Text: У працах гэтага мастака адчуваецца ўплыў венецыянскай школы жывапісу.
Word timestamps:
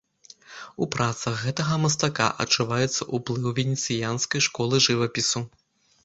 У 0.83 0.85
працах 0.93 1.35
гэтага 1.41 1.75
мастака 1.83 2.29
адчуваецца 2.45 3.07
ўплыў 3.17 3.51
венецыянскай 3.59 4.41
школы 4.47 4.81
жывапісу. 4.87 5.43